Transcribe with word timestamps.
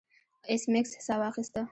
ایس 0.49 0.63
میکس 0.71 0.91
ساه 1.05 1.17
واخیسته 1.21 1.61